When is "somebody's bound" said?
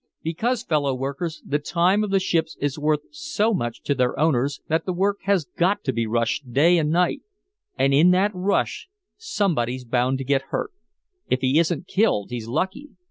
9.15-10.17